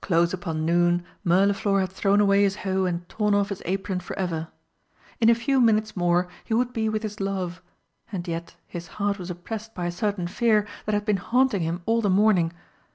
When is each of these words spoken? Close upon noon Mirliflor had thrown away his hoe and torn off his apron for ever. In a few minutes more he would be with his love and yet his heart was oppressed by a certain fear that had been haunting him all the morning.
Close 0.00 0.32
upon 0.32 0.64
noon 0.64 1.04
Mirliflor 1.26 1.80
had 1.80 1.92
thrown 1.92 2.22
away 2.22 2.40
his 2.42 2.56
hoe 2.64 2.84
and 2.86 3.06
torn 3.10 3.34
off 3.34 3.50
his 3.50 3.60
apron 3.66 4.00
for 4.00 4.18
ever. 4.18 4.48
In 5.20 5.28
a 5.28 5.34
few 5.34 5.60
minutes 5.60 5.94
more 5.94 6.26
he 6.42 6.54
would 6.54 6.72
be 6.72 6.88
with 6.88 7.02
his 7.02 7.20
love 7.20 7.60
and 8.10 8.26
yet 8.26 8.56
his 8.66 8.86
heart 8.96 9.18
was 9.18 9.28
oppressed 9.30 9.74
by 9.74 9.84
a 9.84 9.92
certain 9.92 10.26
fear 10.26 10.66
that 10.86 10.94
had 10.94 11.04
been 11.04 11.18
haunting 11.18 11.60
him 11.60 11.82
all 11.84 12.00
the 12.00 12.08
morning. 12.08 12.54